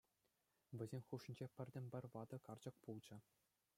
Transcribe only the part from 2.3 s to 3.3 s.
карчӑк пулчӗ.